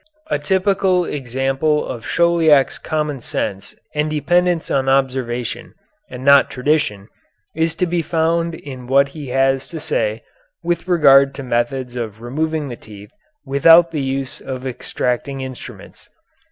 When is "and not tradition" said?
6.09-7.07